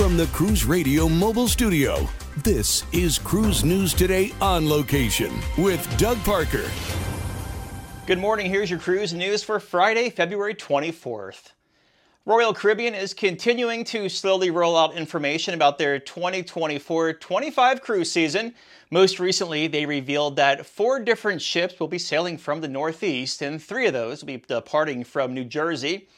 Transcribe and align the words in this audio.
From 0.00 0.16
the 0.16 0.28
Cruise 0.28 0.64
Radio 0.64 1.10
mobile 1.10 1.46
studio, 1.46 2.08
this 2.38 2.84
is 2.90 3.18
Cruise 3.18 3.62
News 3.62 3.92
Today 3.92 4.32
on 4.40 4.66
location 4.66 5.30
with 5.58 5.86
Doug 5.98 6.16
Parker. 6.24 6.64
Good 8.06 8.18
morning. 8.18 8.46
Here's 8.46 8.70
your 8.70 8.78
cruise 8.78 9.12
news 9.12 9.42
for 9.42 9.60
Friday, 9.60 10.08
February 10.08 10.54
24th. 10.54 11.52
Royal 12.24 12.54
Caribbean 12.54 12.94
is 12.94 13.12
continuing 13.12 13.84
to 13.84 14.08
slowly 14.08 14.50
roll 14.50 14.74
out 14.74 14.94
information 14.94 15.52
about 15.52 15.76
their 15.76 15.98
2024 15.98 17.12
25 17.12 17.82
cruise 17.82 18.10
season. 18.10 18.54
Most 18.90 19.20
recently, 19.20 19.66
they 19.66 19.84
revealed 19.84 20.36
that 20.36 20.64
four 20.64 20.98
different 20.98 21.42
ships 21.42 21.78
will 21.78 21.88
be 21.88 21.98
sailing 21.98 22.38
from 22.38 22.62
the 22.62 22.68
Northeast, 22.68 23.42
and 23.42 23.62
three 23.62 23.86
of 23.86 23.92
those 23.92 24.22
will 24.22 24.28
be 24.28 24.38
departing 24.38 25.04
from 25.04 25.34
New 25.34 25.44
Jersey. 25.44 26.08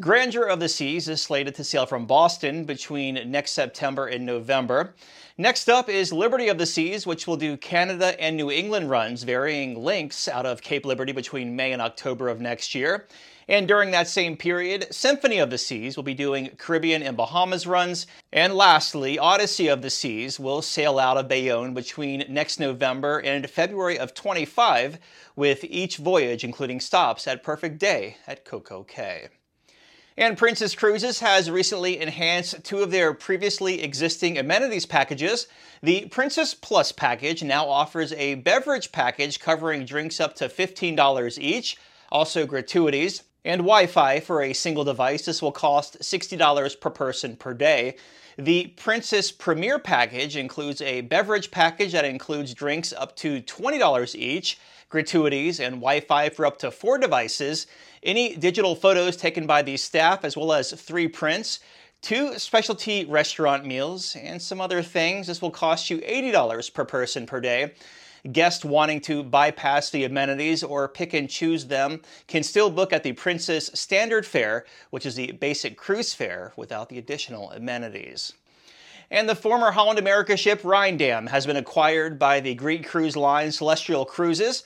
Grandeur 0.00 0.44
of 0.44 0.58
the 0.58 0.70
Seas 0.70 1.06
is 1.06 1.20
slated 1.20 1.54
to 1.56 1.64
sail 1.64 1.84
from 1.84 2.06
Boston 2.06 2.64
between 2.64 3.30
next 3.30 3.50
September 3.50 4.06
and 4.06 4.24
November. 4.24 4.94
Next 5.36 5.68
up 5.68 5.90
is 5.90 6.14
Liberty 6.14 6.48
of 6.48 6.56
the 6.56 6.64
Seas, 6.64 7.06
which 7.06 7.26
will 7.26 7.36
do 7.36 7.58
Canada 7.58 8.18
and 8.18 8.34
New 8.34 8.50
England 8.50 8.88
runs, 8.88 9.22
varying 9.22 9.82
lengths 9.84 10.28
out 10.28 10.46
of 10.46 10.62
Cape 10.62 10.86
Liberty 10.86 11.12
between 11.12 11.54
May 11.54 11.72
and 11.72 11.82
October 11.82 12.30
of 12.30 12.40
next 12.40 12.74
year. 12.74 13.06
And 13.48 13.68
during 13.68 13.90
that 13.90 14.08
same 14.08 14.34
period, 14.34 14.86
Symphony 14.90 15.36
of 15.36 15.50
the 15.50 15.58
Seas 15.58 15.94
will 15.94 16.04
be 16.04 16.14
doing 16.14 16.48
Caribbean 16.56 17.02
and 17.02 17.14
Bahamas 17.14 17.66
runs. 17.66 18.06
And 18.32 18.54
lastly, 18.54 19.18
Odyssey 19.18 19.68
of 19.68 19.82
the 19.82 19.90
Seas 19.90 20.40
will 20.40 20.62
sail 20.62 20.98
out 20.98 21.18
of 21.18 21.28
Bayonne 21.28 21.74
between 21.74 22.24
next 22.30 22.58
November 22.58 23.18
and 23.18 23.50
February 23.50 23.98
of 23.98 24.14
25, 24.14 24.98
with 25.36 25.64
each 25.64 25.98
voyage 25.98 26.44
including 26.44 26.80
stops 26.80 27.26
at 27.26 27.42
Perfect 27.42 27.78
Day 27.78 28.16
at 28.26 28.46
Coco 28.46 28.84
Cay. 28.84 29.28
And 30.22 30.38
Princess 30.38 30.76
Cruises 30.76 31.18
has 31.18 31.50
recently 31.50 31.98
enhanced 31.98 32.62
two 32.62 32.78
of 32.78 32.92
their 32.92 33.12
previously 33.12 33.82
existing 33.82 34.38
amenities 34.38 34.86
packages. 34.86 35.48
The 35.82 36.06
Princess 36.06 36.54
Plus 36.54 36.92
package 36.92 37.42
now 37.42 37.68
offers 37.68 38.12
a 38.12 38.36
beverage 38.36 38.92
package 38.92 39.40
covering 39.40 39.84
drinks 39.84 40.20
up 40.20 40.36
to 40.36 40.48
$15 40.48 41.38
each, 41.40 41.76
also 42.12 42.46
gratuities, 42.46 43.24
and 43.44 43.60
Wi 43.60 43.86
Fi 43.86 44.20
for 44.20 44.42
a 44.42 44.52
single 44.52 44.84
device. 44.84 45.24
This 45.24 45.42
will 45.42 45.52
cost 45.52 45.98
$60 46.00 46.80
per 46.80 46.90
person 46.90 47.36
per 47.36 47.54
day. 47.54 47.96
The 48.38 48.68
Princess 48.76 49.30
Premier 49.30 49.78
package 49.78 50.36
includes 50.36 50.80
a 50.80 51.02
beverage 51.02 51.50
package 51.50 51.92
that 51.92 52.04
includes 52.04 52.54
drinks 52.54 52.92
up 52.92 53.14
to 53.16 53.42
$20 53.42 54.14
each 54.14 54.58
gratuities, 54.88 55.58
and 55.58 55.76
Wi 55.76 56.00
Fi 56.00 56.28
for 56.28 56.46
up 56.46 56.58
to 56.58 56.70
four 56.70 56.98
devices, 56.98 57.66
any 58.02 58.36
digital 58.36 58.76
photos 58.76 59.16
taken 59.16 59.46
by 59.46 59.62
the 59.62 59.76
staff, 59.76 60.24
as 60.24 60.36
well 60.36 60.52
as 60.52 60.72
three 60.72 61.08
prints, 61.08 61.60
two 62.02 62.38
specialty 62.38 63.04
restaurant 63.06 63.64
meals, 63.64 64.14
and 64.16 64.40
some 64.40 64.60
other 64.60 64.82
things. 64.82 65.26
This 65.26 65.40
will 65.40 65.50
cost 65.50 65.88
you 65.90 65.98
$80 65.98 66.74
per 66.74 66.84
person 66.84 67.26
per 67.26 67.40
day. 67.40 67.72
Guests 68.30 68.64
wanting 68.64 69.00
to 69.00 69.24
bypass 69.24 69.90
the 69.90 70.04
amenities 70.04 70.62
or 70.62 70.86
pick 70.86 71.12
and 71.12 71.28
choose 71.28 71.66
them 71.66 72.02
can 72.28 72.44
still 72.44 72.70
book 72.70 72.92
at 72.92 73.02
the 73.02 73.14
Princess 73.14 73.68
Standard 73.74 74.24
Fare, 74.24 74.64
which 74.90 75.04
is 75.04 75.16
the 75.16 75.32
basic 75.32 75.76
cruise 75.76 76.14
fare 76.14 76.52
without 76.56 76.88
the 76.88 76.98
additional 76.98 77.50
amenities. 77.50 78.32
And 79.10 79.28
the 79.28 79.34
former 79.34 79.72
Holland 79.72 79.98
America 79.98 80.36
ship 80.36 80.62
Ryndam 80.62 81.28
has 81.30 81.46
been 81.46 81.56
acquired 81.56 82.16
by 82.16 82.38
the 82.38 82.54
Greek 82.54 82.86
cruise 82.86 83.16
line 83.16 83.50
Celestial 83.50 84.04
Cruises. 84.04 84.62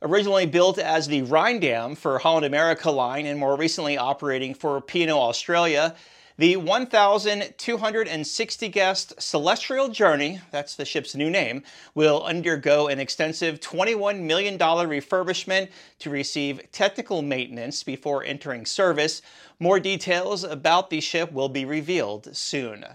Originally 0.00 0.46
built 0.46 0.78
as 0.78 1.08
the 1.08 1.22
Ryndam 1.22 1.96
for 1.96 2.18
Holland 2.18 2.46
America 2.46 2.90
line 2.90 3.26
and 3.26 3.38
more 3.38 3.56
recently 3.56 3.98
operating 3.98 4.54
for 4.54 4.80
P&O 4.80 5.18
Australia, 5.18 5.94
the 6.42 6.56
1,260 6.56 8.68
guest 8.68 9.22
Celestial 9.22 9.86
Journey, 9.86 10.40
that's 10.50 10.74
the 10.74 10.84
ship's 10.84 11.14
new 11.14 11.30
name, 11.30 11.62
will 11.94 12.24
undergo 12.24 12.88
an 12.88 12.98
extensive 12.98 13.60
$21 13.60 14.22
million 14.22 14.58
refurbishment 14.58 15.68
to 16.00 16.10
receive 16.10 16.60
technical 16.72 17.22
maintenance 17.22 17.84
before 17.84 18.24
entering 18.24 18.66
service. 18.66 19.22
More 19.60 19.78
details 19.78 20.42
about 20.42 20.90
the 20.90 21.00
ship 21.00 21.30
will 21.30 21.48
be 21.48 21.64
revealed 21.64 22.36
soon. 22.36 22.86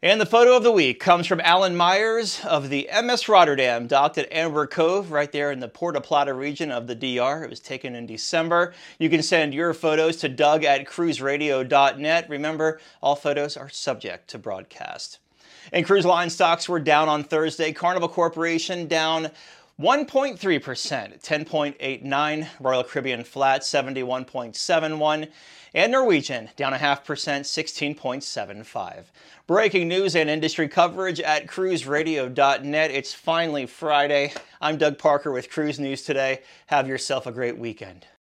And 0.00 0.20
the 0.20 0.26
photo 0.26 0.56
of 0.56 0.62
the 0.62 0.70
week 0.70 1.00
comes 1.00 1.26
from 1.26 1.40
Alan 1.40 1.74
Myers 1.74 2.44
of 2.44 2.70
the 2.70 2.88
MS 3.02 3.28
Rotterdam, 3.28 3.88
docked 3.88 4.16
at 4.16 4.30
Amber 4.32 4.64
Cove, 4.68 5.10
right 5.10 5.32
there 5.32 5.50
in 5.50 5.58
the 5.58 5.66
Puerto 5.66 6.00
Plata 6.00 6.32
region 6.32 6.70
of 6.70 6.86
the 6.86 6.94
DR. 6.94 7.42
It 7.42 7.50
was 7.50 7.58
taken 7.58 7.96
in 7.96 8.06
December. 8.06 8.74
You 9.00 9.10
can 9.10 9.24
send 9.24 9.54
your 9.54 9.74
photos 9.74 10.18
to 10.18 10.28
Doug 10.28 10.62
at 10.62 10.86
cruiseradio.net. 10.86 12.30
Remember, 12.30 12.80
all 13.02 13.16
photos 13.16 13.56
are 13.56 13.68
subject 13.68 14.30
to 14.30 14.38
broadcast. 14.38 15.18
And 15.72 15.84
cruise 15.84 16.06
line 16.06 16.30
stocks 16.30 16.68
were 16.68 16.78
down 16.78 17.08
on 17.08 17.24
Thursday. 17.24 17.72
Carnival 17.72 18.08
Corporation 18.08 18.86
down 18.86 19.32
1.3%, 19.80 21.22
10.89. 21.22 22.48
Royal 22.58 22.82
Caribbean 22.82 23.22
flat, 23.22 23.62
71.71. 23.62 25.28
And 25.72 25.92
Norwegian 25.92 26.50
down 26.56 26.72
a 26.72 26.78
half 26.78 27.04
percent, 27.04 27.44
16.75. 27.44 29.04
Breaking 29.46 29.86
news 29.86 30.16
and 30.16 30.28
industry 30.28 30.66
coverage 30.66 31.20
at 31.20 31.46
cruiseradio.net. 31.46 32.90
It's 32.90 33.14
finally 33.14 33.66
Friday. 33.66 34.32
I'm 34.60 34.78
Doug 34.78 34.98
Parker 34.98 35.30
with 35.30 35.48
Cruise 35.48 35.78
News 35.78 36.02
Today. 36.02 36.40
Have 36.66 36.88
yourself 36.88 37.28
a 37.28 37.32
great 37.32 37.56
weekend. 37.56 38.08